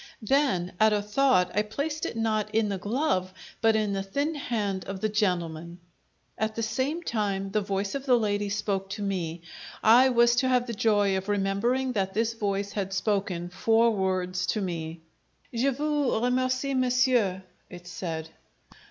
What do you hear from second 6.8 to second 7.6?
time